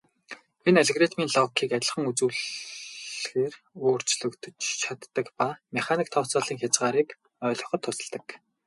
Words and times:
Энэ 0.67 0.79
нь 0.81 0.81
алгоритмын 0.87 1.33
логикийг 1.35 1.71
адилхан 1.77 2.05
үзүүлэхээр 2.11 3.53
өөрчлөгдөж 3.85 4.57
чаддаг 4.81 5.27
ба 5.37 5.47
механик 5.77 6.07
тооцооллын 6.11 6.59
хязгаарыг 6.61 7.09
ойлгоход 7.47 7.81
тусалдаг. 7.83 8.25